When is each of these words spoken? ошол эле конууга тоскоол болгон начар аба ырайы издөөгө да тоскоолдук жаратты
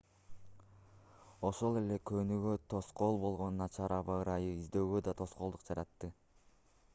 ошол 1.49 1.77
эле 1.81 1.97
конууга 2.11 2.53
тоскоол 2.73 3.19
болгон 3.25 3.61
начар 3.65 3.95
аба 3.99 4.17
ырайы 4.23 4.49
издөөгө 4.55 5.03
да 5.11 5.15
тоскоолдук 5.21 5.69
жаратты 5.69 6.11